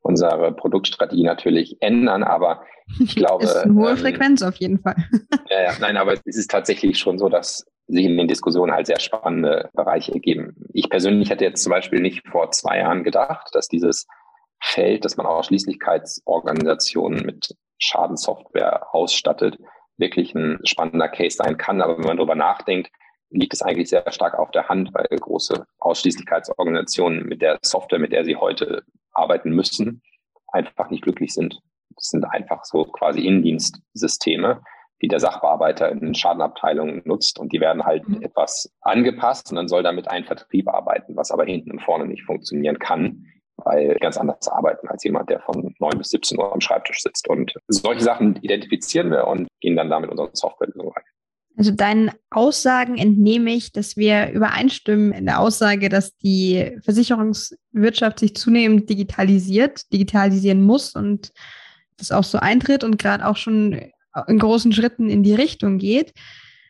unsere 0.03 0.53
Produktstrategie 0.53 1.25
natürlich 1.25 1.79
ändern, 1.81 2.23
aber 2.23 2.63
ich 3.01 3.17
glaube. 3.17 3.45
ist 3.47 3.57
eine 3.57 3.75
hohe 3.75 3.91
ähm, 3.91 3.97
Frequenz 3.97 4.43
auf 4.43 4.57
jeden 4.57 4.81
Fall. 4.81 4.97
ja, 5.51 5.63
ja, 5.63 5.73
nein, 5.81 5.97
aber 5.97 6.13
es 6.13 6.37
ist 6.37 6.51
tatsächlich 6.51 6.99
schon 6.99 7.19
so, 7.19 7.29
dass 7.29 7.65
sich 7.89 8.05
in 8.05 8.17
den 8.17 8.29
Diskussionen 8.29 8.73
halt 8.73 8.87
sehr 8.87 9.01
spannende 9.01 9.71
Bereiche 9.73 10.13
ergeben. 10.13 10.57
Ich 10.73 10.91
persönlich 10.91 11.31
hätte 11.31 11.45
jetzt 11.45 11.63
zum 11.63 11.71
Beispiel 11.71 12.01
nicht 12.01 12.27
vor 12.29 12.51
zwei 12.51 12.79
Jahren 12.79 13.05
gedacht, 13.05 13.49
dass 13.53 13.69
dieses 13.69 14.07
Feld, 14.61 15.05
dass 15.05 15.17
man 15.17 15.27
Ausschließlichkeitsorganisationen 15.27 17.25
mit 17.25 17.55
Schadensoftware 17.79 18.95
ausstattet, 18.95 19.59
wirklich 19.99 20.35
ein 20.35 20.59
spannender 20.65 21.09
Case 21.09 21.37
sein 21.37 21.57
kann. 21.57 21.81
Aber 21.81 21.99
wenn 21.99 22.07
man 22.07 22.17
darüber 22.17 22.35
nachdenkt, 22.35 22.91
liegt 23.31 23.55
es 23.55 23.63
eigentlich 23.63 23.89
sehr 23.89 24.11
stark 24.13 24.39
auf 24.39 24.51
der 24.51 24.69
Hand, 24.69 24.93
weil 24.95 25.07
große 25.07 25.67
Ausschließlichkeitsorganisationen 25.79 27.27
mit 27.27 27.43
der 27.43 27.59
Software, 27.63 27.99
mit 27.99 28.13
der 28.13 28.25
sie 28.25 28.37
heute 28.37 28.83
arbeiten 29.13 29.51
müssen, 29.51 30.03
einfach 30.49 30.91
nicht 30.91 31.03
glücklich 31.03 31.35
sind. 31.35 31.61
Das 31.95 32.11
sind 32.11 32.25
einfach 32.25 32.65
so 32.65 32.85
quasi 32.85 33.27
Innendienstsysteme, 33.27 34.63
die 35.03 35.09
der 35.09 35.21
Sachbearbeiter 35.21 35.91
in 35.91 36.15
Schadenabteilungen 36.15 37.03
nutzt 37.05 37.39
und 37.39 37.53
die 37.53 37.61
werden 37.61 37.85
halt 37.85 38.09
mhm. 38.09 38.23
etwas 38.23 38.73
angepasst 38.81 39.51
und 39.51 39.57
dann 39.57 39.69
soll 39.69 39.83
damit 39.83 40.09
ein 40.09 40.25
Vertrieb 40.25 40.69
arbeiten, 40.69 41.17
was 41.17 41.31
aber 41.31 41.45
hinten 41.45 41.73
und 41.73 41.83
vorne 41.83 42.07
nicht 42.07 42.25
funktionieren 42.25 42.79
kann, 42.79 43.27
weil 43.67 43.97
ganz 44.01 44.17
anders 44.17 44.47
arbeiten 44.49 44.89
als 44.89 45.03
jemand, 45.03 45.29
der 45.29 45.41
von 45.41 45.75
9 45.81 45.99
bis 45.99 46.11
17 46.11 46.39
Uhr 46.39 46.53
am 46.53 46.61
Schreibtisch 46.61 47.03
sitzt. 47.03 47.29
Und 47.29 47.53
solche 47.69 48.03
Sachen 48.03 48.37
identifizieren 48.37 49.11
wir 49.11 49.27
und 49.27 49.49
gehen 49.61 49.77
dann 49.77 49.91
damit 49.91 50.09
unseren 50.11 50.31
Softwarelösungen 50.33 50.93
rein. 50.93 51.05
Also 51.59 51.73
deinen 51.73 52.13
Aussagen 52.31 52.97
entnehme 52.97 53.51
ich, 53.51 53.73
dass 53.73 53.97
wir 53.97 54.31
übereinstimmen 54.31 55.13
in 55.13 55.25
der 55.25 55.41
Aussage, 55.41 55.89
dass 55.89 56.17
die 56.19 56.79
Versicherungswirtschaft 56.85 58.19
sich 58.19 58.37
zunehmend 58.37 58.89
digitalisiert, 58.89 59.91
digitalisieren 59.93 60.63
muss 60.63 60.95
und 60.95 61.33
das 61.97 62.13
auch 62.13 62.25
so 62.25 62.39
eintritt 62.39 62.85
und 62.85 62.99
gerade 62.99 63.27
auch 63.27 63.37
schon 63.37 63.81
in 64.29 64.39
großen 64.39 64.73
Schritten 64.73 65.09
in 65.09 65.23
die 65.23 65.35
Richtung 65.35 65.79
geht. 65.79 66.13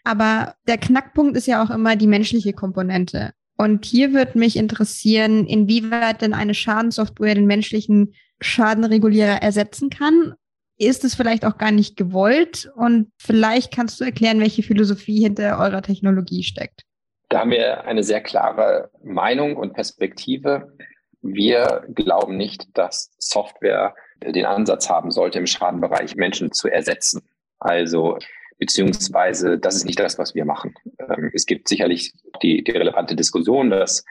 Aber 0.05 0.55
der 0.69 0.79
Knackpunkt 0.79 1.37
ist 1.37 1.47
ja 1.47 1.65
auch 1.65 1.71
immer 1.71 1.97
die 1.97 2.07
menschliche 2.07 2.53
Komponente. 2.53 3.33
Und 3.56 3.84
hier 3.84 4.12
würde 4.12 4.38
mich 4.38 4.56
interessieren, 4.56 5.46
inwieweit 5.46 6.22
denn 6.22 6.34
eine 6.34 6.54
Schadensoftware 6.54 7.34
den 7.34 7.46
menschlichen 7.46 8.14
Schadenregulierer 8.40 9.42
ersetzen 9.42 9.88
kann. 9.90 10.34
Ist 10.78 11.04
es 11.04 11.14
vielleicht 11.14 11.46
auch 11.46 11.56
gar 11.56 11.70
nicht 11.70 11.96
gewollt? 11.96 12.70
Und 12.76 13.10
vielleicht 13.16 13.75
kannst 13.75 13.98
du 13.98 14.04
erklären, 14.04 14.40
welche 14.40 14.62
Philosophie 14.62 15.22
hinter 15.22 15.58
eurer 15.58 15.80
Technologie 15.80 16.42
steckt. 16.42 16.82
Da 17.30 17.40
haben 17.40 17.50
wir 17.50 17.84
eine 17.84 18.04
sehr 18.04 18.20
klare 18.20 18.90
Meinung 19.02 19.56
und 19.56 19.72
Perspektive. 19.72 20.76
Wir 21.22 21.84
glauben 21.94 22.36
nicht, 22.36 22.66
dass 22.76 23.10
Software 23.18 23.94
den 24.22 24.44
Ansatz 24.44 24.88
haben 24.88 25.10
sollte, 25.10 25.38
im 25.38 25.46
Schadenbereich 25.46 26.14
Menschen 26.14 26.52
zu 26.52 26.68
ersetzen. 26.68 27.22
Also 27.58 28.18
beziehungsweise 28.58 29.58
das 29.58 29.76
ist 29.76 29.84
nicht 29.84 30.00
das, 30.00 30.18
was 30.18 30.34
wir 30.34 30.44
machen. 30.44 30.75
Ähm, 30.98 31.30
es 31.34 31.46
gibt 31.46 31.68
sicherlich 31.68 32.12
die, 32.42 32.64
die 32.64 32.70
relevante 32.72 33.16
Diskussion, 33.16 33.70
dass 33.70 34.04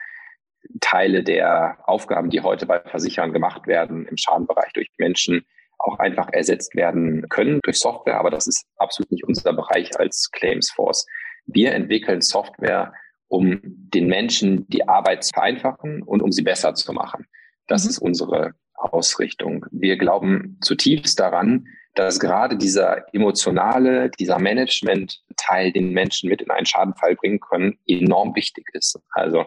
Teile 0.80 1.22
der 1.22 1.78
Aufgaben, 1.84 2.30
die 2.30 2.40
heute 2.40 2.66
bei 2.66 2.80
Versicherern 2.80 3.32
gemacht 3.32 3.66
werden, 3.66 4.06
im 4.06 4.16
Schadenbereich 4.16 4.72
durch 4.72 4.88
Menschen 4.98 5.44
auch 5.78 5.98
einfach 5.98 6.28
ersetzt 6.32 6.74
werden 6.74 7.28
können 7.28 7.60
durch 7.62 7.78
Software, 7.78 8.18
aber 8.18 8.30
das 8.30 8.46
ist 8.46 8.66
absolut 8.78 9.12
nicht 9.12 9.24
unser 9.24 9.52
Bereich 9.52 9.98
als 9.98 10.30
Claims 10.32 10.70
Force. 10.70 11.06
Wir 11.46 11.72
entwickeln 11.72 12.22
Software, 12.22 12.92
um 13.28 13.60
den 13.62 14.06
Menschen 14.06 14.66
die 14.68 14.88
Arbeit 14.88 15.24
zu 15.24 15.32
vereinfachen 15.34 16.02
und 16.02 16.22
um 16.22 16.32
sie 16.32 16.42
besser 16.42 16.74
zu 16.74 16.92
machen. 16.92 17.26
Das 17.66 17.84
mhm. 17.84 17.90
ist 17.90 17.98
unsere 17.98 18.54
Ausrichtung. 18.74 19.66
Wir 19.70 19.96
glauben 19.96 20.58
zutiefst 20.62 21.18
daran, 21.20 21.66
dass 21.96 22.20
gerade 22.20 22.56
dieser 22.56 23.12
emotionale, 23.14 24.10
dieser 24.10 24.38
Management-Teil, 24.38 25.72
den 25.72 25.90
Menschen 25.90 26.28
mit 26.28 26.42
in 26.42 26.50
einen 26.50 26.66
Schadenfall 26.66 27.16
bringen 27.16 27.40
können, 27.40 27.78
enorm 27.86 28.34
wichtig 28.36 28.66
ist. 28.74 29.00
Also 29.10 29.46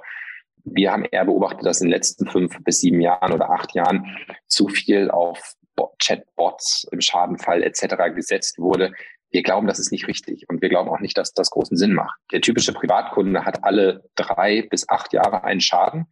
wir 0.63 0.91
haben 0.91 1.05
eher 1.05 1.25
beobachtet, 1.25 1.65
dass 1.65 1.79
in 1.79 1.87
den 1.87 1.93
letzten 1.93 2.27
fünf 2.27 2.57
bis 2.63 2.79
sieben 2.79 3.01
Jahren 3.01 3.31
oder 3.31 3.51
acht 3.51 3.73
Jahren 3.73 4.17
zu 4.47 4.67
viel 4.67 5.09
auf 5.09 5.55
Chatbots 5.99 6.87
im 6.91 6.99
Schadenfall 7.01 7.63
etc. 7.63 8.13
gesetzt 8.13 8.57
wurde. 8.57 8.91
Wir 9.31 9.43
glauben, 9.43 9.67
das 9.67 9.79
ist 9.79 9.91
nicht 9.91 10.07
richtig 10.07 10.49
und 10.49 10.61
wir 10.61 10.69
glauben 10.69 10.89
auch 10.89 10.99
nicht, 10.99 11.17
dass 11.17 11.33
das 11.33 11.51
großen 11.51 11.77
Sinn 11.77 11.93
macht. 11.93 12.19
Der 12.31 12.41
typische 12.41 12.73
Privatkunde 12.73 13.45
hat 13.45 13.63
alle 13.63 14.03
drei 14.15 14.63
bis 14.63 14.89
acht 14.89 15.13
Jahre 15.13 15.43
einen 15.43 15.61
Schaden. 15.61 16.07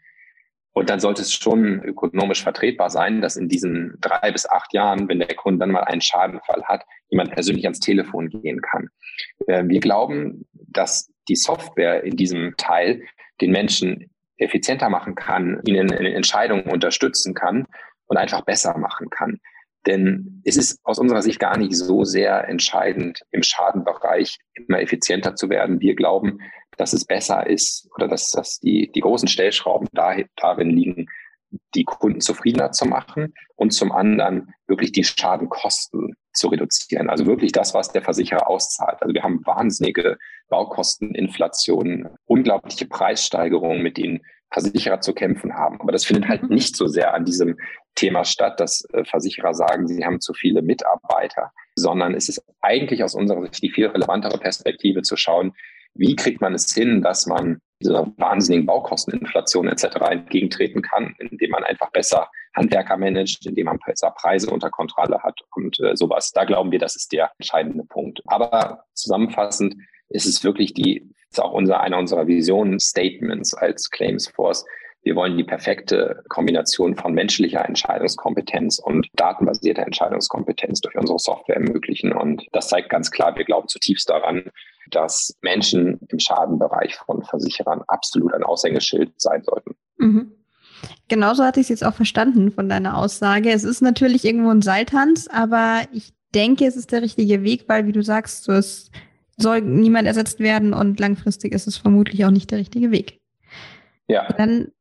Und 0.77 0.91
dann 0.91 0.99
sollte 0.99 1.23
es 1.23 1.33
schon 1.33 1.81
ökonomisch 1.83 2.43
vertretbar 2.43 2.91
sein, 2.91 3.19
dass 3.19 3.35
in 3.35 3.49
diesen 3.49 3.97
drei 3.99 4.31
bis 4.31 4.47
acht 4.47 4.71
Jahren, 4.75 5.09
wenn 5.09 5.17
der 5.17 5.33
Kunde 5.33 5.57
dann 5.57 5.71
mal 5.71 5.83
einen 5.83 6.01
Schadenfall 6.01 6.63
hat, 6.65 6.83
jemand 7.09 7.31
persönlich 7.31 7.65
ans 7.65 7.79
Telefon 7.79 8.29
gehen 8.29 8.61
kann. 8.61 8.89
Äh, 9.47 9.63
wir 9.65 9.79
glauben, 9.79 10.45
dass 10.53 11.11
die 11.29 11.35
Software 11.35 12.03
in 12.03 12.15
diesem 12.15 12.53
Teil 12.57 13.01
den 13.41 13.49
Menschen 13.49 14.11
effizienter 14.37 14.89
machen 14.89 15.15
kann, 15.15 15.61
ihnen 15.65 15.89
in 15.91 16.13
Entscheidungen 16.13 16.69
unterstützen 16.69 17.33
kann 17.33 17.65
und 18.05 18.17
einfach 18.17 18.41
besser 18.41 18.77
machen 18.77 19.09
kann. 19.09 19.39
Denn 19.87 20.41
es 20.43 20.57
ist 20.57 20.79
aus 20.83 20.99
unserer 20.99 21.21
Sicht 21.21 21.39
gar 21.39 21.57
nicht 21.57 21.73
so 21.73 22.03
sehr 22.03 22.47
entscheidend, 22.49 23.21
im 23.31 23.41
Schadenbereich 23.41 24.37
immer 24.53 24.81
effizienter 24.81 25.35
zu 25.35 25.49
werden. 25.49 25.79
Wir 25.79 25.95
glauben, 25.95 26.39
dass 26.75 26.93
es 26.93 27.05
besser 27.05 27.47
ist 27.47 27.89
oder 27.95 28.07
dass, 28.07 28.29
dass 28.31 28.59
die, 28.59 28.91
die 28.93 28.99
großen 28.99 29.29
Stellschrauben 29.29 29.87
da, 29.93 30.15
darin 30.35 30.71
liegen, 30.71 31.07
die 31.73 31.85
Kunden 31.85 32.19
zufriedener 32.19 32.73
zu 32.73 32.85
machen 32.85 33.33
und 33.55 33.71
zum 33.71 33.93
anderen 33.93 34.53
wirklich 34.67 34.91
die 34.91 35.05
Schadenkosten 35.05 36.15
zu 36.33 36.49
reduzieren. 36.49 37.09
Also 37.09 37.25
wirklich 37.25 37.53
das, 37.53 37.73
was 37.73 37.91
der 37.93 38.01
Versicherer 38.01 38.49
auszahlt. 38.49 39.01
Also 39.01 39.13
wir 39.13 39.23
haben 39.23 39.45
wahnsinnige 39.45 40.17
Baukosteninflationen, 40.49 42.09
unglaubliche 42.25 42.85
Preissteigerungen, 42.85 43.81
mit 43.81 43.97
denen 43.97 44.19
Versicherer 44.51 45.01
zu 45.01 45.13
kämpfen 45.13 45.55
haben. 45.55 45.79
Aber 45.81 45.93
das 45.93 46.05
findet 46.05 46.27
halt 46.27 46.43
mhm. 46.43 46.49
nicht 46.49 46.75
so 46.75 46.87
sehr 46.87 47.13
an 47.13 47.25
diesem 47.25 47.57
Thema 47.97 48.23
statt, 48.23 48.59
dass 48.59 48.87
äh, 48.93 49.03
Versicherer 49.03 49.53
sagen, 49.53 49.87
sie 49.87 50.05
haben 50.05 50.21
zu 50.21 50.33
viele 50.33 50.61
Mitarbeiter, 50.61 51.51
sondern 51.75 52.13
es 52.13 52.29
ist 52.29 52.41
eigentlich 52.61 53.03
aus 53.03 53.15
unserer 53.15 53.41
Sicht 53.41 53.61
die 53.61 53.71
viel 53.71 53.87
relevantere 53.87 54.37
Perspektive 54.37 55.01
zu 55.01 55.17
schauen, 55.17 55.53
wie 55.95 56.15
kriegt 56.15 56.41
man 56.41 56.53
es 56.53 56.73
hin, 56.73 57.01
dass 57.01 57.25
man 57.25 57.59
dieser 57.81 58.07
wahnsinnigen 58.17 58.65
Baukosteninflation 58.65 59.67
etc. 59.67 59.97
entgegentreten 60.09 60.81
kann, 60.81 61.15
indem 61.19 61.51
man 61.51 61.63
einfach 61.63 61.91
besser 61.91 62.29
Handwerker 62.55 62.97
managt, 62.97 63.45
indem 63.45 63.65
man 63.65 63.79
besser 63.85 64.11
Preise 64.11 64.49
unter 64.49 64.69
Kontrolle 64.69 65.21
hat 65.21 65.39
und 65.55 65.79
äh, 65.79 65.95
sowas. 65.95 66.31
Da 66.31 66.45
glauben 66.45 66.71
wir, 66.71 66.79
das 66.79 66.95
ist 66.95 67.11
der 67.11 67.31
entscheidende 67.37 67.83
Punkt. 67.83 68.21
Aber 68.25 68.85
zusammenfassend 68.93 69.75
ist 70.09 70.25
es 70.25 70.43
wirklich 70.43 70.73
die, 70.73 71.13
ist 71.29 71.41
auch 71.41 71.51
unser, 71.51 71.81
einer 71.81 71.97
unserer 71.97 72.27
Visionen, 72.27 72.79
Statements 72.79 73.53
als 73.53 73.89
Claims 73.89 74.27
Force. 74.27 74.65
Wir 75.07 75.15
wollen 75.15 75.37
die 75.37 75.45
perfekte 75.45 76.21
Kombination 76.27 76.93
von 76.97 77.13
menschlicher 77.13 77.63
Entscheidungskompetenz 77.63 78.77
und 78.77 79.07
datenbasierter 79.15 79.83
Entscheidungskompetenz 79.83 80.81
durch 80.81 80.97
unsere 80.97 81.17
Software 81.17 81.55
ermöglichen. 81.55 82.11
Und 82.11 82.45
das 82.51 82.67
zeigt 82.67 82.89
ganz 82.89 83.09
klar, 83.09 83.33
wir 83.37 83.45
glauben 83.45 83.69
zutiefst 83.69 84.09
daran, 84.09 84.51
dass 84.91 85.33
Menschen 85.41 85.97
im 86.09 86.19
Schadenbereich 86.19 86.95
von 86.95 87.23
Versicherern 87.23 87.83
absolut 87.87 88.33
ein 88.33 88.43
Aushängeschild 88.43 89.13
sein 89.15 89.43
sollten. 89.45 89.77
Mhm. 89.95 90.33
Genauso 91.07 91.45
hatte 91.45 91.61
ich 91.61 91.67
es 91.67 91.69
jetzt 91.69 91.85
auch 91.85 91.95
verstanden 91.95 92.51
von 92.51 92.67
deiner 92.67 92.97
Aussage. 92.97 93.49
Es 93.51 93.63
ist 93.63 93.81
natürlich 93.81 94.25
irgendwo 94.25 94.49
ein 94.49 94.61
Seiltanz, 94.61 95.29
aber 95.31 95.83
ich 95.93 96.11
denke, 96.35 96.65
es 96.65 96.75
ist 96.75 96.91
der 96.91 97.01
richtige 97.01 97.43
Weg, 97.43 97.69
weil, 97.69 97.87
wie 97.87 97.93
du 97.93 98.03
sagst, 98.03 98.49
es 98.49 98.91
soll 99.37 99.61
niemand 99.61 100.05
ersetzt 100.05 100.41
werden 100.41 100.73
und 100.73 100.99
langfristig 100.99 101.53
ist 101.53 101.65
es 101.65 101.77
vermutlich 101.77 102.25
auch 102.25 102.31
nicht 102.31 102.51
der 102.51 102.59
richtige 102.59 102.91
Weg. 102.91 103.21
Ja. 104.09 104.33
Dann 104.33 104.71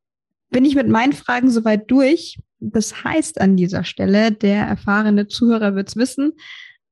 bin 0.51 0.65
ich 0.65 0.75
mit 0.75 0.89
meinen 0.89 1.13
Fragen 1.13 1.51
soweit 1.51 1.91
durch. 1.91 2.39
Das 2.59 3.05
heißt 3.05 3.41
an 3.41 3.57
dieser 3.57 3.85
Stelle, 3.85 4.33
der 4.33 4.65
erfahrene 4.65 5.27
Zuhörer 5.27 5.75
wird 5.75 5.89
es 5.89 5.97
wissen, 5.97 6.33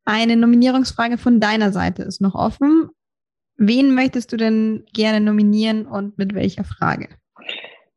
eine 0.05 0.37
Nominierungsfrage 0.37 1.17
von 1.17 1.41
deiner 1.41 1.73
Seite 1.73 2.03
ist 2.03 2.21
noch 2.21 2.35
offen. 2.35 2.91
Wen 3.57 3.95
möchtest 3.95 4.33
du 4.33 4.37
denn 4.37 4.85
gerne 4.93 5.21
nominieren 5.21 5.87
und 5.87 6.19
mit 6.19 6.35
welcher 6.35 6.65
Frage? 6.65 7.09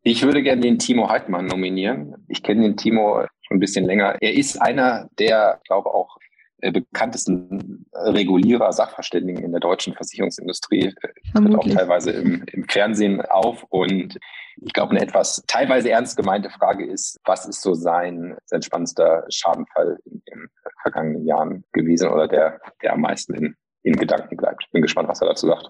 Ich 0.03 0.23
würde 0.23 0.41
gerne 0.41 0.61
den 0.61 0.79
Timo 0.79 1.09
Heidmann 1.09 1.47
nominieren. 1.47 2.15
Ich 2.29 2.43
kenne 2.43 2.61
den 2.61 2.77
Timo 2.77 3.25
schon 3.41 3.57
ein 3.57 3.59
bisschen 3.59 3.85
länger. 3.85 4.15
Er 4.21 4.33
ist 4.33 4.61
einer 4.61 5.09
der, 5.19 5.59
glaube 5.65 5.89
auch 5.93 6.17
bekanntesten 6.59 7.85
Regulierer, 7.93 8.71
Sachverständigen 8.71 9.43
in 9.43 9.51
der 9.51 9.59
deutschen 9.59 9.93
Versicherungsindustrie, 9.93 10.93
äh, 11.01 11.39
tritt 11.39 11.55
auch 11.55 11.67
teilweise 11.67 12.11
im, 12.11 12.43
im, 12.51 12.67
Fernsehen 12.67 13.21
auf. 13.21 13.63
Und 13.69 14.17
ich 14.61 14.73
glaube, 14.73 14.91
eine 14.91 15.01
etwas 15.01 15.43
teilweise 15.47 15.91
ernst 15.91 16.17
gemeinte 16.17 16.49
Frage 16.49 16.85
ist, 16.85 17.19
was 17.25 17.45
ist 17.45 17.61
so 17.61 17.73
sein, 17.73 18.35
sein 18.45 18.61
spannendster 18.61 19.25
Schadenfall 19.29 19.99
in 20.05 20.21
den 20.31 20.47
vergangenen 20.81 21.25
Jahren 21.25 21.63
gewesen 21.73 22.09
oder 22.09 22.27
der, 22.27 22.59
der 22.81 22.93
am 22.93 23.01
meisten 23.01 23.33
in, 23.35 23.55
in 23.83 23.95
Gedanken 23.95 24.35
bleibt? 24.35 24.65
Bin 24.71 24.81
gespannt, 24.81 25.09
was 25.09 25.21
er 25.21 25.27
dazu 25.27 25.47
sagt. 25.47 25.67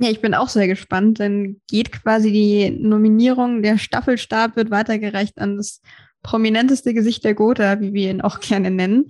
Ja, 0.00 0.08
ich 0.10 0.20
bin 0.20 0.34
auch 0.34 0.48
sehr 0.48 0.68
gespannt. 0.68 1.20
Dann 1.20 1.60
geht 1.68 1.92
quasi 1.92 2.32
die 2.32 2.70
Nominierung, 2.70 3.62
der 3.62 3.78
Staffelstab 3.78 4.56
wird 4.56 4.70
weitergereicht 4.70 5.38
an 5.38 5.56
das 5.56 5.82
prominenteste 6.22 6.94
Gesicht 6.94 7.24
der 7.24 7.34
Gotha, 7.34 7.80
wie 7.80 7.92
wir 7.92 8.10
ihn 8.10 8.20
auch 8.20 8.40
gerne 8.40 8.70
nennen. 8.70 9.08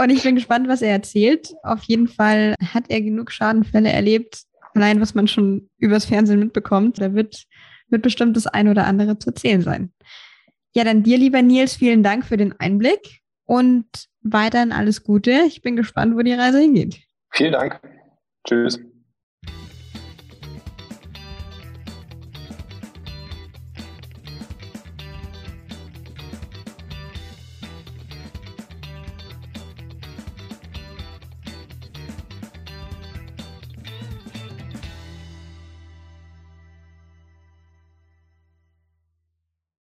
Und 0.00 0.10
ich 0.10 0.22
bin 0.22 0.34
gespannt, 0.34 0.68
was 0.68 0.82
er 0.82 0.90
erzählt. 0.90 1.54
Auf 1.62 1.84
jeden 1.84 2.08
Fall 2.08 2.54
hat 2.72 2.84
er 2.88 3.00
genug 3.00 3.30
Schadenfälle 3.30 3.90
erlebt, 3.90 4.42
allein 4.74 5.00
was 5.00 5.14
man 5.14 5.28
schon 5.28 5.68
übers 5.78 6.04
Fernsehen 6.04 6.40
mitbekommt. 6.40 7.00
Da 7.00 7.14
wird, 7.14 7.44
wird 7.88 8.02
bestimmt 8.02 8.36
das 8.36 8.46
ein 8.46 8.68
oder 8.68 8.86
andere 8.86 9.18
zu 9.18 9.30
erzählen 9.30 9.62
sein. 9.62 9.92
Ja, 10.74 10.84
dann 10.84 11.04
dir, 11.04 11.18
lieber 11.18 11.42
Nils, 11.42 11.76
vielen 11.76 12.02
Dank 12.02 12.24
für 12.24 12.36
den 12.36 12.58
Einblick 12.58 13.20
und 13.44 13.86
weiterhin 14.22 14.72
alles 14.72 15.04
Gute. 15.04 15.42
Ich 15.46 15.62
bin 15.62 15.76
gespannt, 15.76 16.16
wo 16.16 16.22
die 16.22 16.32
Reise 16.32 16.58
hingeht. 16.58 16.98
Vielen 17.30 17.52
Dank. 17.52 17.80
Tschüss. 18.46 18.80